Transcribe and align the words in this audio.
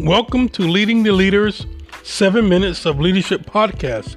Welcome 0.00 0.48
to 0.50 0.62
Leading 0.62 1.04
the 1.04 1.12
Leaders 1.12 1.68
7 2.02 2.48
Minutes 2.48 2.84
of 2.84 2.98
Leadership 2.98 3.42
podcast. 3.42 4.16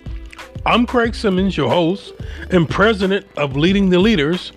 I'm 0.66 0.88
Craig 0.88 1.14
Simmons, 1.14 1.56
your 1.56 1.70
host 1.70 2.14
and 2.50 2.68
president 2.68 3.28
of 3.38 3.56
Leading 3.56 3.92
the 3.92 4.00
Leaders, 4.00 4.54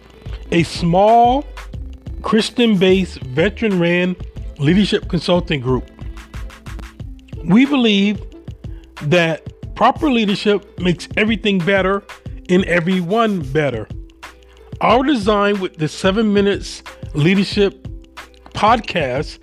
a 0.51 0.63
small 0.63 1.45
Christian 2.23 2.79
based 2.79 3.21
veteran 3.21 3.79
ran 3.79 4.17
leadership 4.59 5.11
consulting 5.11 5.61
group. 5.61 5.91
We 7.45 7.67
believe 7.67 8.25
that 9.03 9.75
proper 9.75 10.11
leadership 10.11 10.81
makes 10.81 11.07
everything 11.19 11.59
better 11.59 12.03
and 12.49 12.65
everyone 12.65 13.41
better. 13.53 13.87
Our 14.81 15.05
design 15.05 15.61
with 15.61 15.77
the 15.77 15.87
7 15.87 16.33
Minutes 16.33 16.83
Leadership 17.13 17.87
podcast 18.55 19.39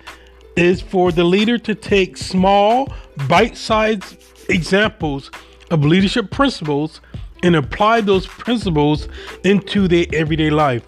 is 0.58 0.80
for 0.80 1.12
the 1.12 1.22
leader 1.22 1.56
to 1.56 1.72
take 1.72 2.16
small, 2.16 2.92
bite 3.28 3.56
sized 3.56 4.20
examples 4.48 5.30
of 5.70 5.84
leadership 5.84 6.32
principles 6.32 7.00
and 7.44 7.54
apply 7.54 8.00
those 8.00 8.26
principles 8.26 9.06
into 9.44 9.86
their 9.86 10.04
everyday 10.12 10.50
life. 10.50 10.82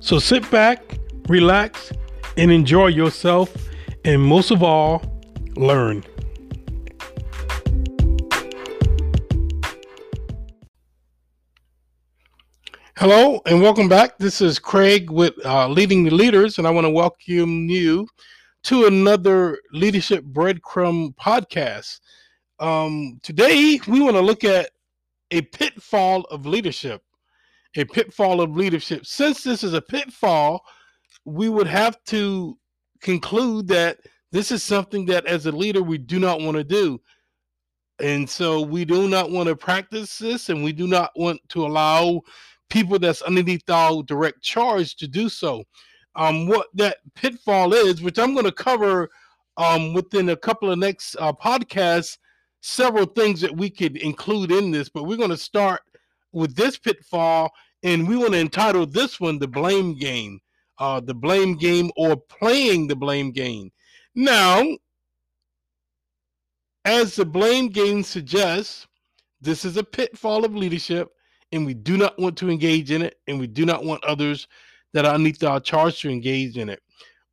So 0.00 0.20
sit 0.20 0.48
back, 0.52 0.96
relax, 1.28 1.92
and 2.36 2.52
enjoy 2.52 2.86
yourself, 2.86 3.52
and 4.04 4.22
most 4.22 4.52
of 4.52 4.62
all, 4.62 5.02
learn. 5.56 6.04
Hello 12.96 13.40
and 13.46 13.60
welcome 13.60 13.88
back. 13.88 14.18
This 14.18 14.40
is 14.40 14.60
Craig 14.60 15.10
with 15.10 15.34
uh, 15.44 15.66
Leading 15.66 16.04
the 16.04 16.12
Leaders, 16.12 16.58
and 16.58 16.66
I 16.66 16.70
want 16.70 16.84
to 16.84 16.90
welcome 16.90 17.68
you 17.68 18.06
to 18.64 18.86
another 18.86 19.58
Leadership 19.72 20.24
Breadcrumb 20.24 21.14
podcast. 21.16 22.00
Um, 22.58 23.18
today, 23.22 23.80
we 23.88 24.00
want 24.00 24.16
to 24.16 24.20
look 24.20 24.44
at 24.44 24.70
a 25.30 25.42
pitfall 25.42 26.22
of 26.24 26.46
leadership. 26.46 27.02
A 27.76 27.84
pitfall 27.84 28.40
of 28.40 28.56
leadership. 28.56 29.06
Since 29.06 29.42
this 29.44 29.64
is 29.64 29.74
a 29.74 29.80
pitfall, 29.80 30.62
we 31.24 31.48
would 31.48 31.68
have 31.68 32.02
to 32.06 32.58
conclude 33.00 33.68
that 33.68 33.98
this 34.32 34.50
is 34.50 34.62
something 34.62 35.06
that, 35.06 35.26
as 35.26 35.46
a 35.46 35.52
leader, 35.52 35.82
we 35.82 35.98
do 35.98 36.18
not 36.18 36.40
want 36.40 36.56
to 36.56 36.64
do. 36.64 37.00
And 38.00 38.28
so 38.28 38.60
we 38.60 38.84
do 38.84 39.08
not 39.08 39.30
want 39.30 39.48
to 39.48 39.56
practice 39.56 40.18
this, 40.18 40.48
and 40.48 40.64
we 40.64 40.72
do 40.72 40.86
not 40.86 41.10
want 41.16 41.40
to 41.50 41.64
allow 41.64 42.20
people 42.68 42.98
that's 42.98 43.22
underneath 43.22 43.68
our 43.68 44.02
direct 44.02 44.42
charge 44.42 44.96
to 44.96 45.08
do 45.08 45.28
so 45.28 45.64
um, 46.16 46.46
what 46.46 46.68
that 46.74 46.98
pitfall 47.14 47.72
is, 47.72 48.02
which 48.02 48.18
I'm 48.18 48.34
going 48.34 48.46
to 48.46 48.52
cover 48.52 49.10
um, 49.56 49.92
within 49.94 50.30
a 50.30 50.36
couple 50.36 50.70
of 50.70 50.78
next 50.78 51.16
uh, 51.16 51.32
podcasts, 51.32 52.18
several 52.60 53.06
things 53.06 53.40
that 53.40 53.56
we 53.56 53.70
could 53.70 53.96
include 53.96 54.50
in 54.50 54.70
this, 54.70 54.88
but 54.88 55.04
we're 55.04 55.16
going 55.16 55.30
to 55.30 55.36
start 55.36 55.82
with 56.32 56.54
this 56.54 56.78
pitfall, 56.78 57.50
and 57.82 58.06
we 58.06 58.16
want 58.16 58.32
to 58.32 58.38
entitle 58.38 58.86
this 58.86 59.20
one 59.20 59.38
the 59.38 59.48
blame 59.48 59.94
game, 59.94 60.40
uh, 60.78 61.00
the 61.00 61.14
blame 61.14 61.56
game, 61.56 61.90
or 61.96 62.16
playing 62.16 62.86
the 62.86 62.96
blame 62.96 63.30
game. 63.30 63.70
Now, 64.14 64.64
as 66.84 67.16
the 67.16 67.24
blame 67.24 67.68
game 67.68 68.02
suggests, 68.02 68.86
this 69.40 69.64
is 69.64 69.76
a 69.76 69.84
pitfall 69.84 70.44
of 70.44 70.54
leadership, 70.54 71.08
and 71.52 71.66
we 71.66 71.74
do 71.74 71.96
not 71.96 72.18
want 72.18 72.36
to 72.38 72.50
engage 72.50 72.90
in 72.90 73.02
it, 73.02 73.16
and 73.26 73.38
we 73.38 73.46
do 73.46 73.64
not 73.64 73.84
want 73.84 74.04
others 74.04 74.46
that 74.92 75.04
are 75.04 75.14
underneath 75.14 75.42
our 75.42 75.60
charge 75.60 76.00
to 76.00 76.10
engage 76.10 76.56
in 76.56 76.68
it. 76.68 76.80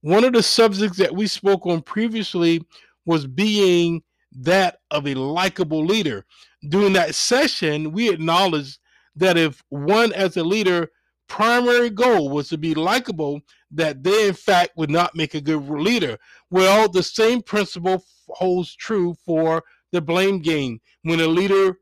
One 0.01 0.23
of 0.23 0.33
the 0.33 0.43
subjects 0.43 0.97
that 0.97 1.15
we 1.15 1.27
spoke 1.27 1.65
on 1.65 1.81
previously 1.81 2.61
was 3.05 3.25
being 3.25 4.03
that 4.39 4.79
of 4.91 5.07
a 5.07 5.15
likable 5.15 5.83
leader. 5.83 6.25
During 6.69 6.93
that 6.93 7.15
session, 7.15 7.91
we 7.91 8.09
acknowledged 8.09 8.79
that 9.15 9.37
if 9.37 9.63
one 9.69 10.13
as 10.13 10.37
a 10.37 10.43
leader 10.43 10.91
primary 11.27 11.89
goal 11.89 12.29
was 12.29 12.49
to 12.49 12.57
be 12.57 12.73
likable, 12.73 13.41
that 13.71 14.03
they 14.03 14.27
in 14.27 14.33
fact 14.33 14.77
would 14.77 14.89
not 14.89 15.15
make 15.15 15.33
a 15.33 15.41
good 15.41 15.67
leader. 15.67 16.17
Well, 16.49 16.87
the 16.87 17.03
same 17.03 17.41
principle 17.41 18.03
holds 18.29 18.75
true 18.75 19.15
for 19.25 19.63
the 19.91 20.01
blame 20.01 20.39
game 20.39 20.79
when 21.03 21.19
a 21.19 21.27
leader 21.27 21.79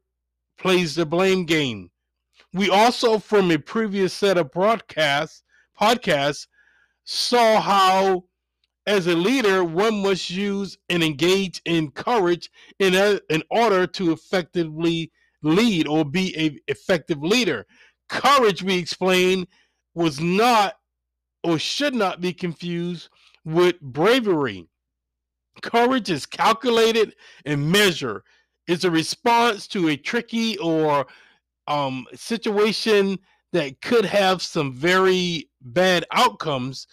plays 0.58 0.96
the 0.96 1.06
blame 1.06 1.46
game. 1.46 1.92
We 2.54 2.70
also, 2.70 3.20
from 3.20 3.52
a 3.52 3.58
previous 3.58 4.14
set 4.14 4.38
of 4.38 4.52
broadcasts, 4.52 5.44
podcast 5.80 6.48
saw 7.04 7.62
how 7.62 8.24
as 8.88 9.08
a 9.08 9.16
leader 9.16 9.64
one 9.64 10.02
must 10.02 10.30
use 10.30 10.78
and 10.90 11.04
engage 11.04 11.62
in 11.66 11.92
courage 11.92 12.50
in, 12.80 12.96
a, 12.96 13.20
in 13.30 13.42
order 13.50 13.88
to 13.88 14.12
effectively 14.12 15.12
lead 15.42 15.88
or 15.88 16.06
be 16.06 16.36
a 16.38 16.72
effective 16.72 17.22
leader. 17.22 17.66
Courage 18.10 18.62
we 18.64 18.78
explained 18.78 19.48
was 19.94 20.20
not 20.20 20.76
or 21.44 21.58
should 21.58 21.96
not 21.96 22.22
be 22.22 22.34
confused 22.34 23.10
with 23.44 23.80
bravery. 23.82 24.68
Courage 25.62 26.10
is 26.10 26.26
calculated 26.26 27.16
and 27.46 27.72
measured. 27.72 28.22
It's 28.68 28.84
a 28.84 28.92
response 28.92 29.68
to 29.68 29.90
a 29.90 29.98
tricky 29.98 30.58
or 30.58 31.06
um, 31.68 32.06
situation 32.14 33.20
that 33.56 33.82
could 33.82 34.06
have 34.06 34.42
some 34.42 34.74
very 34.74 35.50
bad 35.62 36.06
outcomes, 36.12 36.88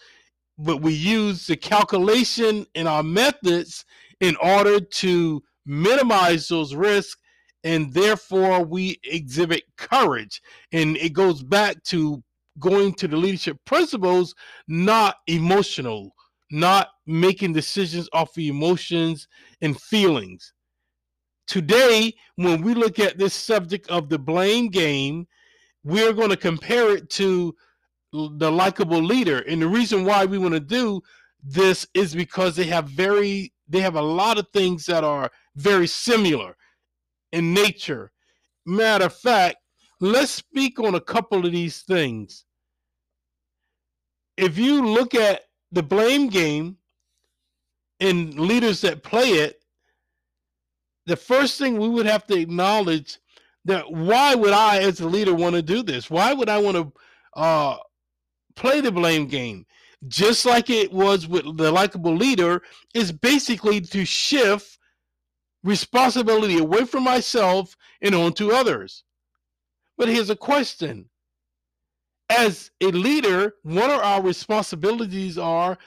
but 0.57 0.81
we 0.81 0.93
use 0.93 1.45
the 1.45 1.57
calculation 1.57 2.65
in 2.73 2.87
our 2.87 3.03
methods 3.03 3.83
in 4.21 4.37
order 4.37 4.79
to 4.79 5.43
minimize 5.65 6.47
those 6.47 6.73
risks 6.73 7.19
and 7.65 7.93
therefore 7.93 8.63
we 8.63 8.97
exhibit 9.03 9.63
courage. 9.77 10.41
And 10.71 10.95
it 10.97 11.11
goes 11.11 11.43
back 11.43 11.83
to 11.85 12.23
going 12.59 12.93
to 12.93 13.07
the 13.07 13.17
leadership 13.17 13.57
principles 13.65 14.33
not 14.67 15.17
emotional 15.27 16.13
not 16.51 16.89
making 17.07 17.51
decisions 17.51 18.07
off 18.13 18.37
of 18.37 18.43
emotions 18.43 19.27
and 19.61 19.79
feelings. 19.81 20.53
Today 21.47 22.13
when 22.35 22.61
we 22.61 22.75
look 22.75 22.99
at 22.99 23.17
this 23.17 23.33
subject 23.33 23.89
of 23.89 24.07
the 24.07 24.19
blame 24.19 24.69
game 24.69 25.27
we're 25.83 26.13
going 26.13 26.29
to 26.29 26.37
compare 26.37 26.95
it 26.95 27.09
to 27.11 27.55
the 28.11 28.51
likable 28.51 29.01
leader. 29.01 29.39
And 29.39 29.61
the 29.61 29.67
reason 29.67 30.05
why 30.05 30.25
we 30.25 30.37
want 30.37 30.53
to 30.53 30.59
do 30.59 31.01
this 31.43 31.85
is 31.93 32.15
because 32.15 32.55
they 32.55 32.65
have 32.65 32.87
very 32.89 33.53
they 33.67 33.79
have 33.79 33.95
a 33.95 34.01
lot 34.01 34.37
of 34.37 34.47
things 34.53 34.85
that 34.85 35.03
are 35.03 35.31
very 35.55 35.87
similar 35.87 36.55
in 37.31 37.53
nature. 37.53 38.11
Matter 38.65 39.05
of 39.05 39.15
fact, 39.15 39.57
let's 39.99 40.31
speak 40.31 40.79
on 40.79 40.95
a 40.95 41.01
couple 41.01 41.45
of 41.45 41.51
these 41.51 41.81
things. 41.81 42.45
If 44.37 44.57
you 44.57 44.85
look 44.85 45.15
at 45.15 45.41
the 45.71 45.83
blame 45.83 46.27
game 46.27 46.77
and 47.99 48.39
leaders 48.39 48.81
that 48.81 49.03
play 49.03 49.29
it, 49.29 49.63
the 51.05 51.15
first 51.15 51.57
thing 51.57 51.77
we 51.77 51.89
would 51.89 52.05
have 52.05 52.25
to 52.27 52.37
acknowledge 52.37 53.17
that 53.65 53.91
why 53.91 54.35
would 54.35 54.53
I, 54.53 54.79
as 54.79 54.99
a 54.99 55.07
leader, 55.07 55.33
want 55.33 55.55
to 55.55 55.61
do 55.61 55.83
this? 55.83 56.09
Why 56.09 56.33
would 56.33 56.49
I 56.49 56.57
want 56.59 56.77
to 56.77 57.39
uh, 57.39 57.77
play 58.55 58.81
the 58.81 58.91
blame 58.91 59.27
game? 59.27 59.65
Just 60.07 60.45
like 60.45 60.69
it 60.69 60.91
was 60.91 61.27
with 61.27 61.57
the 61.57 61.71
likable 61.71 62.15
leader, 62.15 62.61
is 62.93 63.11
basically 63.11 63.79
to 63.81 64.03
shift 64.05 64.77
responsibility 65.63 66.57
away 66.57 66.85
from 66.85 67.03
myself 67.03 67.75
and 68.01 68.13
onto 68.13 68.51
others. 68.51 69.03
But 69.97 70.09
here's 70.09 70.29
a 70.29 70.35
question. 70.35 71.09
As 72.29 72.71
a 72.81 72.87
leader, 72.87 73.55
one 73.63 73.91
of 73.91 74.01
our 74.01 74.21
responsibilities 74.21 75.37
are 75.37 75.77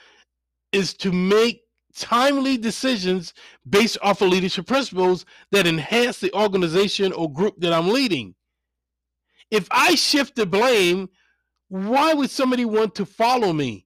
is 0.71 0.93
to 0.95 1.11
make 1.11 1.61
timely 1.97 2.57
decisions 2.57 3.33
based 3.69 3.97
off 4.01 4.21
of 4.21 4.29
leadership 4.29 4.67
principles 4.67 5.25
that 5.51 5.67
enhance 5.67 6.19
the 6.19 6.33
organization 6.33 7.11
or 7.13 7.31
group 7.31 7.55
that 7.59 7.73
I'm 7.73 7.89
leading. 7.89 8.35
If 9.49 9.67
I 9.71 9.95
shift 9.95 10.35
the 10.35 10.45
blame, 10.45 11.09
why 11.69 12.13
would 12.13 12.29
somebody 12.29 12.65
want 12.65 12.95
to 12.95 13.05
follow 13.05 13.53
me? 13.53 13.85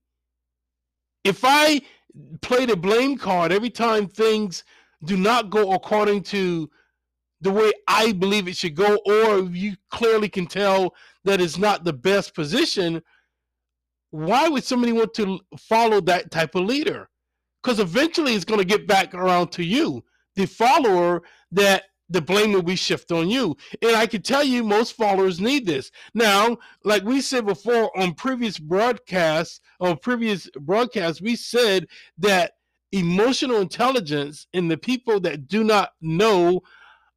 If 1.24 1.42
I 1.44 1.82
play 2.42 2.66
the 2.66 2.76
blame 2.76 3.18
card 3.18 3.52
every 3.52 3.70
time 3.70 4.08
things 4.08 4.64
do 5.06 5.18
not 5.18 5.50
go 5.50 5.72
according 5.74 6.24
to 6.24 6.70
the 7.42 7.52
way 7.52 7.72
I 7.88 8.12
believe 8.12 8.48
it 8.48 8.56
should 8.56 8.76
go, 8.76 9.00
or 9.06 9.40
you 9.40 9.76
clearly 9.90 10.30
can 10.30 10.46
tell 10.46 10.94
that 11.24 11.42
it's 11.42 11.58
not 11.58 11.84
the 11.84 11.94
best 11.94 12.36
position, 12.36 13.02
why 14.12 14.48
would 14.48 14.64
somebody 14.64 14.92
want 14.92 15.14
to 15.16 15.40
follow 15.58 16.02
that 16.02 16.30
type 16.30 16.54
of 16.54 16.66
leader? 16.66 17.10
Because 17.62 17.80
eventually 17.80 18.34
it's 18.34 18.46
going 18.46 18.60
to 18.60 18.66
get 18.66 18.88
back 18.88 19.14
around 19.14 19.52
to 19.54 19.64
you, 19.64 20.04
the 20.36 20.46
follower, 20.46 21.22
that 21.52 21.84
the 22.10 22.22
blame 22.22 22.52
will 22.52 22.62
be 22.62 22.76
shifted 22.76 23.16
on 23.16 23.30
you. 23.30 23.56
And 23.82 23.96
I 23.96 24.06
can 24.06 24.22
tell 24.22 24.44
you, 24.44 24.64
most 24.64 24.96
followers 24.96 25.40
need 25.40 25.66
this. 25.66 25.92
Now, 26.14 26.58
like 26.84 27.04
we 27.04 27.22
said 27.22 27.46
before 27.46 27.98
on 27.98 28.14
previous 28.14 28.60
broadcasts, 28.60 29.62
on 29.80 29.98
previous 29.98 30.50
broadcasts, 30.60 31.22
we 31.22 31.36
said 31.38 31.88
that 32.18 32.54
emotional 32.92 33.62
intelligence 33.62 34.48
and 34.54 34.70
the 34.70 34.78
people 34.78 35.22
that 35.22 35.48
do 35.48 35.64
not 35.64 35.92
know 36.02 36.62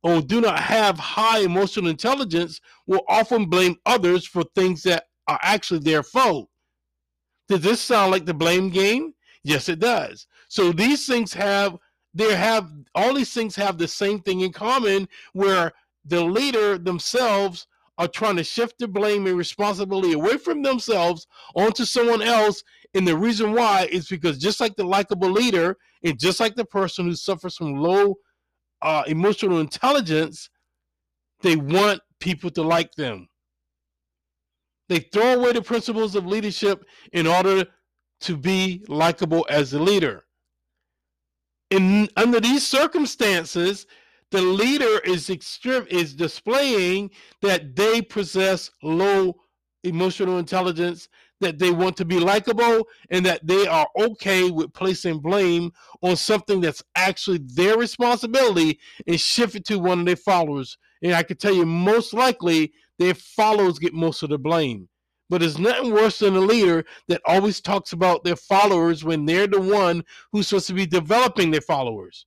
or 0.04 0.20
do 0.20 0.40
not 0.40 0.60
have 0.60 0.98
high 0.98 1.40
emotional 1.40 1.90
intelligence 1.90 2.60
will 2.86 3.02
often 3.08 3.46
blame 3.46 3.74
others 3.86 4.26
for 4.26 4.44
things 4.54 4.82
that 4.84 5.04
are 5.26 5.40
actually 5.42 5.80
their 5.80 6.02
fault. 6.02 6.48
Does 7.48 7.62
this 7.62 7.80
sound 7.80 8.12
like 8.12 8.26
the 8.26 8.34
blame 8.34 8.68
game? 8.70 9.13
Yes, 9.44 9.68
it 9.68 9.78
does. 9.78 10.26
So 10.48 10.72
these 10.72 11.06
things 11.06 11.32
have 11.34 11.76
they 12.14 12.34
have 12.34 12.70
all 12.94 13.14
these 13.14 13.32
things 13.32 13.56
have 13.56 13.76
the 13.76 13.88
same 13.88 14.20
thing 14.20 14.40
in 14.40 14.52
common 14.52 15.08
where 15.32 15.72
the 16.04 16.24
leader 16.24 16.78
themselves 16.78 17.66
are 17.98 18.08
trying 18.08 18.36
to 18.36 18.44
shift 18.44 18.78
the 18.78 18.88
blame 18.88 19.26
and 19.26 19.36
responsibility 19.36 20.12
away 20.12 20.36
from 20.36 20.62
themselves 20.62 21.26
onto 21.54 21.84
someone 21.84 22.22
else. 22.22 22.62
And 22.94 23.06
the 23.06 23.16
reason 23.16 23.52
why 23.52 23.88
is 23.90 24.08
because 24.08 24.38
just 24.38 24.60
like 24.60 24.76
the 24.76 24.84
likable 24.84 25.30
leader, 25.30 25.76
and 26.02 26.18
just 26.18 26.40
like 26.40 26.54
the 26.54 26.64
person 26.64 27.06
who 27.06 27.14
suffers 27.14 27.56
from 27.56 27.76
low 27.76 28.16
uh, 28.82 29.04
emotional 29.06 29.60
intelligence, 29.60 30.50
they 31.42 31.56
want 31.56 32.00
people 32.20 32.50
to 32.50 32.62
like 32.62 32.92
them. 32.94 33.28
They 34.88 35.00
throw 35.00 35.34
away 35.34 35.52
the 35.52 35.62
principles 35.62 36.14
of 36.14 36.26
leadership 36.26 36.84
in 37.12 37.26
order 37.26 37.66
to 38.20 38.36
be 38.36 38.84
likable 38.88 39.46
as 39.50 39.72
a 39.72 39.78
leader. 39.78 40.24
In 41.70 42.08
under 42.16 42.40
these 42.40 42.66
circumstances, 42.66 43.86
the 44.30 44.40
leader 44.42 44.98
is 45.04 45.30
extreme 45.30 45.86
is 45.88 46.14
displaying 46.14 47.10
that 47.42 47.76
they 47.76 48.02
possess 48.02 48.70
low 48.82 49.36
emotional 49.84 50.38
intelligence 50.38 51.08
that 51.40 51.58
they 51.58 51.70
want 51.70 51.96
to 51.96 52.04
be 52.04 52.18
likable 52.18 52.88
and 53.10 53.24
that 53.26 53.46
they 53.46 53.66
are 53.66 53.86
okay 53.96 54.50
with 54.50 54.72
placing 54.72 55.18
blame 55.18 55.70
on 56.02 56.16
something 56.16 56.60
that's 56.60 56.82
actually 56.96 57.38
their 57.54 57.76
responsibility 57.76 58.78
and 59.06 59.20
shift 59.20 59.54
it 59.54 59.64
to 59.66 59.78
one 59.78 60.00
of 60.00 60.06
their 60.06 60.16
followers 60.16 60.78
and 61.02 61.12
i 61.12 61.22
can 61.22 61.36
tell 61.36 61.54
you 61.54 61.66
most 61.66 62.14
likely 62.14 62.72
their 62.98 63.14
followers 63.14 63.78
get 63.78 63.92
most 63.92 64.22
of 64.22 64.30
the 64.30 64.38
blame 64.38 64.88
but 65.30 65.42
it's 65.42 65.58
nothing 65.58 65.92
worse 65.92 66.18
than 66.18 66.36
a 66.36 66.40
leader 66.40 66.84
that 67.08 67.22
always 67.26 67.60
talks 67.60 67.92
about 67.92 68.24
their 68.24 68.36
followers 68.36 69.04
when 69.04 69.24
they're 69.24 69.46
the 69.46 69.60
one 69.60 70.04
who's 70.32 70.48
supposed 70.48 70.66
to 70.66 70.74
be 70.74 70.86
developing 70.86 71.50
their 71.50 71.60
followers 71.60 72.26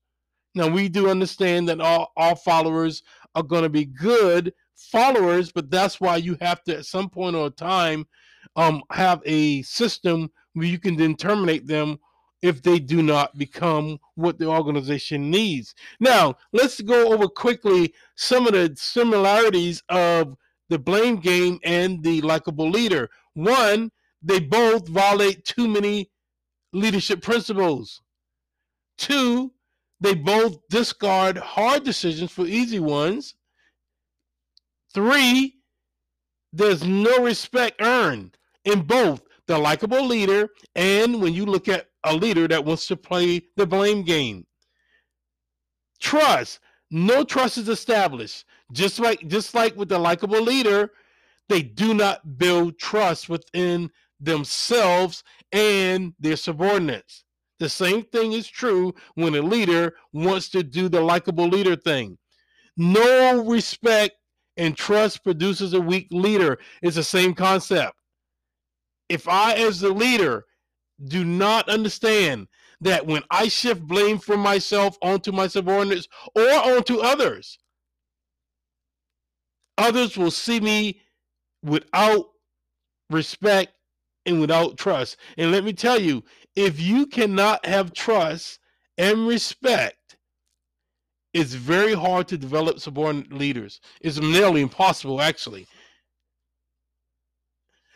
now 0.58 0.68
we 0.68 0.90
do 0.90 1.10
understand 1.10 1.70
that 1.70 1.80
all, 1.80 2.12
all 2.18 2.36
followers 2.36 3.04
are 3.36 3.44
going 3.44 3.62
to 3.62 3.70
be 3.70 3.86
good 3.86 4.54
followers, 4.76 5.52
but 5.52 5.70
that's 5.70 6.02
why 6.02 6.18
you 6.18 6.36
have 6.42 6.64
to 6.64 6.78
at 6.78 6.86
some 6.86 7.10
point 7.10 7.36
or 7.36 7.52
time 7.52 8.08
um, 8.56 8.82
have 8.92 9.22
a 9.26 9.62
system 9.62 10.32
where 10.54 10.66
you 10.66 10.80
can 10.80 10.96
then 10.96 11.16
terminate 11.16 11.68
them 11.68 12.00
if 12.42 12.62
they 12.64 12.80
do 12.80 13.04
not 13.04 13.38
become 13.38 14.00
what 14.16 14.40
the 14.40 14.48
organization 14.48 15.30
needs. 15.30 15.76
Now, 16.00 16.36
let's 16.54 16.82
go 16.82 17.14
over 17.14 17.28
quickly 17.28 17.94
some 18.16 18.48
of 18.48 18.54
the 18.54 18.74
similarities 18.76 19.84
of 19.90 20.38
the 20.70 20.80
blame 20.80 21.18
game 21.18 21.60
and 21.64 22.04
the 22.04 22.22
likable 22.22 22.70
leader. 22.70 23.10
One, 23.34 23.92
they 24.22 24.40
both 24.40 24.88
violate 24.88 25.46
too 25.46 25.68
many 25.68 26.12
leadership 26.74 27.22
principles. 27.22 28.02
Two, 28.98 29.54
they 30.00 30.14
both 30.14 30.58
discard 30.70 31.38
hard 31.38 31.84
decisions 31.84 32.32
for 32.32 32.46
easy 32.46 32.80
ones. 32.80 33.36
Three, 34.94 35.56
there's 36.54 36.84
no 36.84 37.24
respect 37.24 37.82
earned 37.82 38.38
in 38.66 38.82
both 38.82 39.22
the 39.48 39.58
likable 39.58 40.06
leader 40.06 40.50
and 40.76 41.22
when 41.22 41.34
you 41.34 41.46
look 41.46 41.68
at 41.68 41.88
a 42.04 42.16
leader 42.16 42.48
that 42.48 42.66
wants 42.66 42.88
to 42.88 42.98
play 42.98 43.42
the 43.56 43.66
blame 43.66 44.04
game. 44.04 44.46
Trust, 46.00 46.60
no 46.92 47.24
trust 47.24 47.58
is 47.58 47.70
established. 47.70 48.46
Just 48.72 49.00
like 49.00 49.28
just 49.28 49.54
like 49.54 49.76
with 49.76 49.90
the 49.90 50.00
likable 50.00 50.42
leader, 50.42 50.92
they 51.50 51.62
do 51.62 51.94
not 51.94 52.38
build 52.38 52.78
trust 52.78 53.30
within 53.30 53.90
themselves 54.20 55.24
and 55.52 56.14
their 56.20 56.36
subordinates. 56.36 57.24
The 57.60 57.70
same 57.70 58.04
thing 58.04 58.34
is 58.34 58.48
true 58.48 58.94
when 59.16 59.36
a 59.36 59.42
leader 59.42 59.96
wants 60.14 60.50
to 60.50 60.64
do 60.64 60.90
the 60.90 61.02
likable 61.02 61.48
leader 61.48 61.76
thing. 61.76 62.18
No 62.76 63.44
respect 63.44 64.16
and 64.58 64.76
trust 64.76 65.24
produces 65.24 65.74
a 65.74 65.82
weak 65.82 66.08
leader. 66.12 66.60
It's 66.82 66.96
the 66.96 67.04
same 67.04 67.34
concept. 67.34 67.94
If 69.10 69.28
I, 69.28 69.54
as 69.54 69.80
the 69.80 69.90
leader, 69.90 70.46
do 71.06 71.24
not 71.24 71.70
understand 71.70 72.48
that 72.82 73.06
when 73.06 73.24
I 73.32 73.48
shift 73.48 73.82
blame 73.82 74.20
from 74.20 74.40
myself 74.40 74.98
onto 75.02 75.32
my 75.32 75.48
subordinates 75.48 76.08
or 76.36 76.48
onto 76.50 77.00
others, 77.00 77.58
others 79.78 80.18
will 80.18 80.32
see 80.32 80.60
me 80.60 81.02
without 81.64 82.26
respect 83.10 83.74
and 84.26 84.42
without 84.42 84.78
trust. 84.78 85.18
And 85.38 85.52
let 85.52 85.64
me 85.64 85.74
tell 85.74 86.00
you, 86.00 86.24
if 86.56 86.80
you 86.80 87.06
cannot 87.06 87.66
have 87.66 87.94
trust 87.94 88.60
and 88.98 89.28
respect, 89.28 90.18
it's 91.34 91.54
very 91.54 91.94
hard 91.94 92.28
to 92.30 92.38
develop 92.38 92.80
subordinate 92.80 93.32
leaders. 93.32 93.80
It's 94.02 94.20
nearly 94.20 94.62
impossible, 94.62 95.22
actually. 95.22 95.68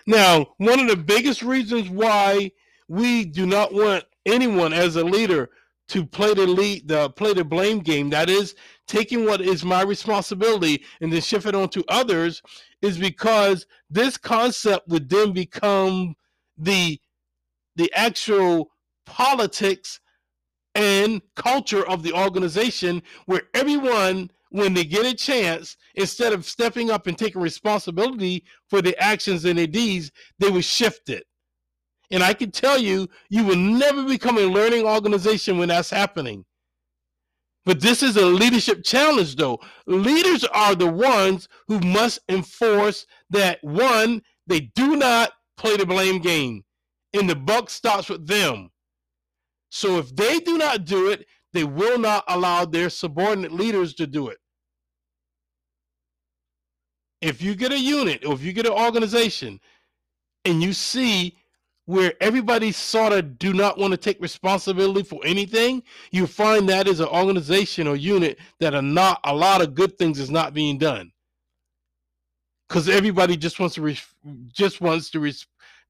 Now, 0.06 0.48
one 0.58 0.80
of 0.80 0.88
the 0.88 0.98
biggest 0.98 1.42
reasons 1.42 1.90
why 1.90 2.52
we 2.88 3.26
do 3.26 3.46
not 3.46 3.74
want 3.74 4.04
anyone 4.26 4.74
as 4.74 4.96
a 4.96 5.04
leader 5.04 5.50
to 5.92 6.06
play 6.06 6.34
the 6.34 6.48
lead, 6.48 6.88
the 6.88 7.10
play 7.12 7.34
the 7.34 7.44
blame 7.44 7.80
game, 7.80 8.10
that 8.12 8.30
is 8.30 8.56
taking 8.88 9.26
what 9.26 9.42
is 9.42 9.66
my 9.66 9.82
responsibility 9.82 10.84
and 11.02 11.12
then 11.12 11.22
shift 11.22 11.46
it 11.46 11.54
on 11.54 11.68
to 11.70 11.84
others, 11.90 12.42
is 12.82 12.98
because 12.98 13.66
this 13.90 14.18
concept 14.18 14.88
would 14.88 15.10
then 15.10 15.34
become 15.34 16.16
the 16.58 17.00
the 17.76 17.92
actual 17.94 18.70
politics 19.06 20.00
and 20.76 21.22
culture 21.36 21.86
of 21.88 22.04
the 22.04 22.14
organization 22.14 23.02
where 23.26 23.44
everyone 23.54 24.32
when 24.52 24.74
they 24.74 24.86
get 24.86 25.06
a 25.06 25.14
chance 25.14 25.76
instead 25.96 26.32
of 26.32 26.46
stepping 26.46 26.90
up 26.90 27.08
and 27.08 27.18
taking 27.18 27.42
responsibility 27.42 28.44
for 28.70 28.82
their 28.82 28.96
actions 28.98 29.44
and 29.44 29.60
their 29.60 29.68
deeds 29.68 30.12
they 30.40 30.50
would 30.50 30.64
shift 30.64 31.10
it 31.10 31.26
and 32.12 32.24
i 32.24 32.34
can 32.34 32.52
tell 32.52 32.78
you 32.78 33.08
you 33.30 33.44
will 33.44 33.56
never 33.56 34.06
become 34.06 34.38
a 34.38 34.42
learning 34.42 34.86
organization 34.86 35.58
when 35.58 35.70
that's 35.70 35.90
happening 35.90 36.46
but 37.66 37.80
this 37.80 38.02
is 38.02 38.18
a 38.18 38.26
leadership 38.26 38.84
challenge 38.84 39.36
though 39.36 39.60
leaders 39.86 40.44
are 40.46 40.76
the 40.76 40.92
ones 40.92 41.48
who 41.68 41.80
must 41.80 42.20
enforce 42.30 43.06
that 43.30 43.60
one 43.64 44.22
they 44.48 44.62
do 44.76 44.96
not 44.96 45.32
play 45.58 45.78
the 45.78 45.86
blame 45.86 46.20
game 46.20 46.64
and 47.14 47.30
the 47.30 47.36
buck 47.36 47.70
stops 47.70 48.10
with 48.10 48.28
them. 48.28 48.70
So 49.70 49.98
if 49.98 50.16
they 50.16 50.40
do 50.40 50.58
not 50.58 50.86
do 50.86 51.10
it, 51.10 51.26
they 51.54 51.64
will 51.64 51.98
not 51.98 52.24
allow 52.28 52.66
their 52.66 52.90
subordinate 52.90 53.52
leaders 53.52 53.94
to 53.96 54.08
do 54.08 54.30
it. 54.30 54.38
If 57.22 57.42
you 57.42 57.56
get 57.56 57.72
a 57.72 57.80
unit 57.80 58.26
or 58.26 58.34
if 58.34 58.42
you 58.42 58.54
get 58.54 58.66
an 58.66 58.74
organization 58.74 59.60
and 60.46 60.64
you 60.64 60.74
see 60.74 61.38
where 61.92 62.14
everybody 62.22 62.72
sort 62.72 63.12
of 63.12 63.38
do 63.38 63.52
not 63.52 63.78
want 63.78 63.92
to 63.92 63.98
take 63.98 64.22
responsibility 64.22 65.04
for 65.04 65.20
anything, 65.26 65.84
you 66.12 66.26
find 66.26 66.70
that 66.70 66.88
as 66.88 67.02
an 67.02 67.08
organization 67.10 67.86
or 67.86 67.98
unit 67.98 68.40
that 68.62 68.74
are 68.74 68.82
not 68.82 69.20
a 69.26 69.36
lot 69.36 69.62
of 69.62 69.76
good 69.76 69.98
things 69.98 70.18
is 70.18 70.32
not 70.32 70.54
being 70.54 70.78
done 70.78 71.12
because 72.70 72.88
everybody 72.88 73.36
just 73.36 73.60
wants 73.60 73.76
to 73.76 73.94
just 74.54 74.80
wants 74.80 75.10
to 75.10 75.30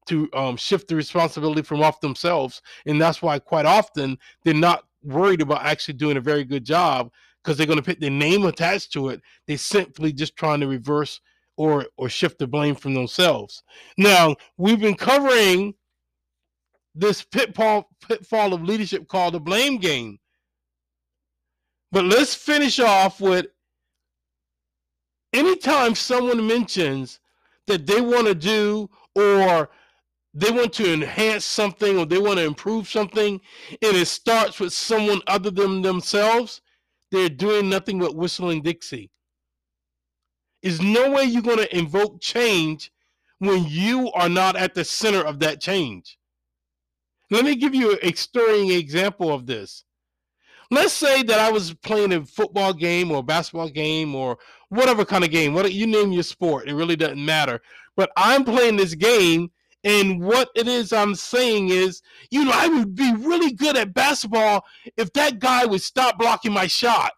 to 0.06 0.28
um, 0.34 0.56
shift 0.56 0.88
the 0.88 0.96
responsibility 0.96 1.62
from 1.62 1.80
off 1.80 2.00
themselves. 2.00 2.60
And 2.84 3.00
that's 3.00 3.22
why 3.22 3.38
quite 3.38 3.66
often 3.66 4.18
they're 4.42 4.54
not 4.54 4.82
worried 5.04 5.40
about 5.40 5.64
actually 5.64 5.94
doing 5.94 6.16
a 6.16 6.20
very 6.20 6.42
good 6.42 6.64
job 6.64 7.12
because 7.44 7.56
they're 7.56 7.66
going 7.68 7.78
to 7.78 7.84
put 7.84 8.00
their 8.00 8.10
name 8.10 8.44
attached 8.44 8.92
to 8.94 9.10
it. 9.10 9.20
They're 9.46 9.56
simply 9.56 10.12
just 10.12 10.34
trying 10.34 10.58
to 10.60 10.66
reverse 10.66 11.20
or 11.56 11.86
or 11.96 12.08
shift 12.08 12.40
the 12.40 12.48
blame 12.48 12.74
from 12.74 12.94
themselves. 12.94 13.62
Now 13.96 14.34
we've 14.56 14.80
been 14.80 14.96
covering 14.96 15.74
this 16.94 17.22
pitfall 17.22 17.88
pitfall 18.06 18.52
of 18.52 18.62
leadership 18.62 19.08
called 19.08 19.34
the 19.34 19.40
blame 19.40 19.78
game. 19.78 20.18
But 21.90 22.04
let's 22.04 22.34
finish 22.34 22.80
off 22.80 23.20
with 23.20 23.46
anytime 25.32 25.94
someone 25.94 26.46
mentions 26.46 27.20
that 27.66 27.86
they 27.86 28.00
want 28.00 28.26
to 28.26 28.34
do 28.34 28.90
or 29.14 29.70
they 30.34 30.50
want 30.50 30.72
to 30.74 30.92
enhance 30.92 31.44
something 31.44 31.98
or 31.98 32.06
they 32.06 32.18
want 32.18 32.38
to 32.38 32.44
improve 32.44 32.88
something 32.88 33.40
and 33.82 33.96
it 33.96 34.06
starts 34.06 34.58
with 34.58 34.72
someone 34.72 35.20
other 35.26 35.50
than 35.50 35.82
themselves, 35.82 36.62
they're 37.10 37.28
doing 37.28 37.68
nothing 37.68 37.98
but 37.98 38.16
whistling 38.16 38.62
Dixie. 38.62 39.10
Is 40.62 40.80
no 40.80 41.10
way 41.10 41.24
you're 41.24 41.42
going 41.42 41.58
to 41.58 41.76
invoke 41.76 42.20
change 42.20 42.90
when 43.38 43.66
you 43.66 44.10
are 44.12 44.28
not 44.28 44.56
at 44.56 44.74
the 44.74 44.84
center 44.84 45.20
of 45.20 45.40
that 45.40 45.60
change. 45.60 46.16
Let 47.32 47.46
me 47.46 47.56
give 47.56 47.74
you 47.74 47.98
a 48.02 48.12
stirring 48.12 48.70
example 48.70 49.32
of 49.32 49.46
this. 49.46 49.84
Let's 50.70 50.92
say 50.92 51.22
that 51.22 51.38
I 51.38 51.50
was 51.50 51.72
playing 51.72 52.12
a 52.12 52.26
football 52.26 52.74
game 52.74 53.10
or 53.10 53.18
a 53.18 53.22
basketball 53.22 53.70
game 53.70 54.14
or 54.14 54.36
whatever 54.68 55.06
kind 55.06 55.24
of 55.24 55.30
game. 55.30 55.54
What 55.54 55.72
you 55.72 55.86
name 55.86 56.12
your 56.12 56.24
sport, 56.24 56.68
it 56.68 56.74
really 56.74 56.94
doesn't 56.94 57.24
matter. 57.24 57.62
But 57.96 58.12
I'm 58.18 58.44
playing 58.44 58.76
this 58.76 58.94
game, 58.94 59.50
and 59.82 60.22
what 60.22 60.50
it 60.54 60.68
is 60.68 60.92
I'm 60.92 61.14
saying 61.14 61.70
is, 61.70 62.02
you 62.30 62.44
know, 62.44 62.52
I 62.54 62.68
would 62.68 62.94
be 62.94 63.14
really 63.14 63.52
good 63.52 63.78
at 63.78 63.94
basketball 63.94 64.66
if 64.98 65.10
that 65.14 65.38
guy 65.38 65.64
would 65.64 65.82
stop 65.82 66.18
blocking 66.18 66.52
my 66.52 66.66
shot. 66.66 67.12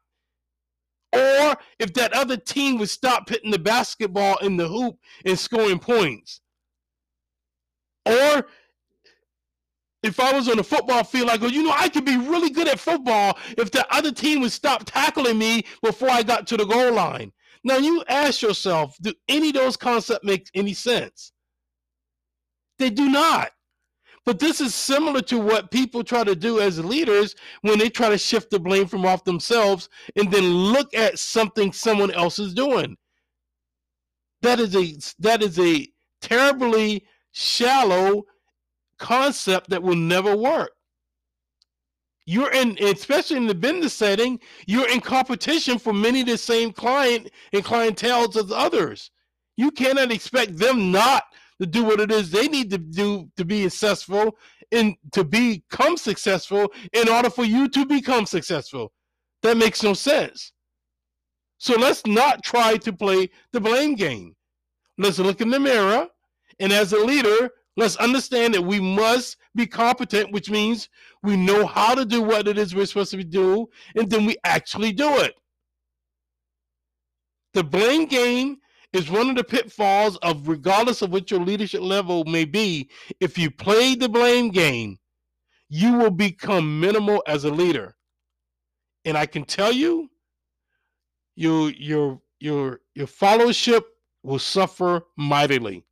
Or 1.13 1.57
if 1.81 1.93
that 1.95 2.13
other 2.13 2.37
team 2.37 2.79
would 2.79 2.89
stop 2.89 3.29
hitting 3.29 3.51
the 3.51 3.59
basketball 3.59 4.39
in 4.39 4.57
the 4.57 4.69
hoop 4.69 4.97
and 5.25 5.37
scoring 5.37 5.81
points. 5.81 6.41
Or 8.07 8.47
if 10.05 10.21
I 10.21 10.33
was 10.35 10.49
on 10.49 10.59
the 10.59 10.65
football 10.65 11.03
field, 11.03 11.31
I 11.31 11.39
go, 11.39 11.47
you 11.47 11.63
know, 11.63 11.75
I 11.75 11.89
could 11.89 12.05
be 12.05 12.19
really 12.19 12.51
good 12.51 12.69
at 12.69 12.79
football 12.79 13.39
if 13.57 13.71
the 13.71 13.87
other 13.91 14.13
team 14.13 14.43
would 14.43 14.53
stop 14.53 14.85
tackling 14.85 15.39
me 15.39 15.65
before 15.83 16.11
I 16.11 16.23
got 16.23 16.47
to 16.49 16.59
the 16.59 16.67
goal 16.67 16.93
line. 16.93 17.33
Now 17.65 17.79
you 17.79 18.05
ask 18.07 18.43
yourself, 18.43 18.97
do 19.01 19.15
any 19.29 19.49
of 19.49 19.55
those 19.55 19.79
concepts 19.79 20.25
make 20.25 20.51
any 20.55 20.75
sense? 20.75 21.33
They 22.79 22.91
do 22.91 23.09
not. 23.09 23.53
But 24.27 24.39
this 24.39 24.61
is 24.61 24.75
similar 24.75 25.23
to 25.23 25.39
what 25.39 25.71
people 25.71 26.05
try 26.05 26.23
to 26.23 26.37
do 26.37 26.61
as 26.61 26.85
leaders 26.85 27.35
when 27.63 27.79
they 27.79 27.89
try 27.89 28.11
to 28.11 28.19
shift 28.19 28.51
the 28.51 28.61
blame 28.61 28.87
from 28.87 29.07
off 29.07 29.25
themselves 29.25 29.89
and 30.17 30.31
then 30.31 30.45
look 30.45 30.93
at 30.95 31.19
something 31.19 31.73
someone 31.73 32.11
else 32.11 32.39
is 32.39 32.53
doing. 32.53 32.97
That 34.43 34.61
is 34.61 34.77
a 34.77 34.97
that 35.21 35.43
is 35.43 35.59
a 35.59 35.89
terribly 36.21 37.07
shallow 37.33 38.25
concept 39.05 39.69
that 39.69 39.83
will 39.83 39.97
never 39.97 40.35
work. 40.35 40.73
You're 42.27 42.53
in, 42.53 42.79
especially 42.83 43.37
in 43.37 43.47
the 43.47 43.55
business 43.55 43.93
setting, 43.93 44.41
you're 44.67 44.91
in 44.91 45.03
competition 45.03 45.79
for 45.79 45.93
many 45.93 46.23
of 46.23 46.27
the 46.27 46.39
same 46.39 46.73
client 46.73 47.31
and 47.53 47.63
clientele 47.63 48.27
as 48.37 48.51
others. 48.51 49.11
You 49.59 49.71
cannot 49.71 50.11
expect 50.11 50.57
them 50.57 50.91
not 50.91 51.25
to 51.61 51.67
do 51.67 51.85
what 51.85 52.01
it 52.01 52.11
is 52.11 52.31
they 52.31 52.49
need 52.49 52.71
to 52.71 52.79
do 52.79 53.29
to 53.37 53.45
be 53.45 53.69
successful 53.69 54.37
and 54.73 54.97
to 55.13 55.23
become 55.23 55.99
successful 55.99 56.73
in 56.95 57.09
order 57.09 57.29
for 57.29 57.45
you 57.45 57.69
to 57.69 57.85
become 57.85 58.25
successful. 58.25 58.91
That 59.43 59.59
makes 59.59 59.83
no 59.83 59.93
sense. 59.93 60.53
So 61.59 61.77
let's 61.79 62.05
not 62.07 62.43
try 62.43 62.79
to 62.79 62.93
play 62.93 63.29
the 63.53 63.61
blame 63.61 63.95
game. 63.97 64.35
Let's 64.97 65.19
look 65.19 65.43
in 65.43 65.51
the 65.51 65.61
mirror 65.61 66.09
and 66.59 66.73
as 66.73 66.93
a 66.93 66.99
leader, 66.99 67.51
let's 67.77 67.97
understand 67.97 68.55
that 68.55 68.63
we 68.63 68.81
must 68.81 69.37
be 69.55 69.67
competent, 69.67 70.33
which 70.33 70.51
means 70.51 70.89
we 71.23 71.37
know 71.37 71.67
how 71.67 71.95
to 71.95 72.05
do 72.05 72.23
what 72.23 72.49
it 72.49 72.59
is 72.59 72.75
we're 72.75 72.87
supposed 72.87 73.13
to 73.13 73.25
do, 73.25 73.69
and 73.97 74.11
then 74.11 74.27
we 74.27 74.37
actually 74.45 74.93
do 74.93 75.09
it. 75.19 75.35
The 77.55 77.65
blame 77.65 78.07
game 78.07 78.59
is 78.95 79.11
one 79.11 79.29
of 79.29 79.37
the 79.37 79.45
pitfalls 79.45 80.17
of 80.19 80.49
regardless 80.49 81.03
of 81.03 81.11
what 81.11 81.31
your 81.31 81.41
leadership 81.41 81.83
level 81.83 82.25
may 82.25 82.45
be 82.45 82.89
if 83.21 83.37
you 83.37 83.51
play 83.51 83.95
the 83.95 84.09
blame 84.09 84.51
game 84.51 84.97
you 85.69 85.95
will 85.95 86.11
become 86.11 86.81
minimal 86.81 87.23
as 87.27 87.45
a 87.45 87.51
leader 87.51 87.97
and 89.05 89.19
i 89.19 89.27
can 89.27 89.45
tell 89.45 89.73
you 89.73 90.09
your 91.35 91.71
your 91.71 92.21
your 92.39 92.81
your 92.95 93.07
followership 93.07 93.83
will 94.23 94.39
suffer 94.39 95.03
mightily 95.17 95.85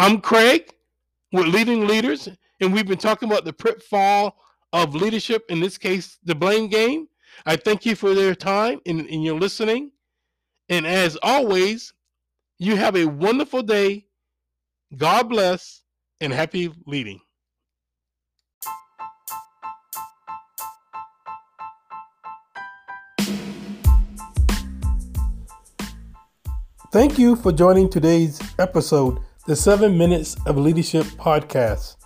i'm 0.00 0.20
craig 0.20 0.72
with 1.32 1.46
leading 1.46 1.86
leaders 1.86 2.28
and 2.60 2.72
we've 2.72 2.88
been 2.88 2.98
talking 2.98 3.30
about 3.30 3.44
the 3.44 3.52
pitfall 3.52 4.36
of 4.72 4.94
leadership 4.94 5.44
in 5.50 5.60
this 5.60 5.78
case 5.78 6.18
the 6.24 6.34
blame 6.34 6.68
game 6.68 7.06
i 7.46 7.56
thank 7.56 7.86
you 7.86 7.94
for 7.94 8.14
their 8.14 8.34
time 8.34 8.80
and, 8.86 9.00
and 9.06 9.24
your 9.24 9.38
listening 9.38 9.92
and 10.70 10.86
as 10.86 11.18
always, 11.20 11.92
you 12.60 12.76
have 12.76 12.94
a 12.96 13.04
wonderful 13.04 13.62
day. 13.62 14.06
God 14.96 15.28
bless 15.28 15.82
and 16.20 16.32
happy 16.32 16.72
leading. 16.86 17.20
Thank 26.92 27.18
you 27.18 27.36
for 27.36 27.52
joining 27.52 27.88
today's 27.88 28.40
episode, 28.58 29.18
the 29.50 29.56
7 29.56 29.98
Minutes 29.98 30.36
of 30.46 30.56
Leadership 30.56 31.04
podcast. 31.18 31.96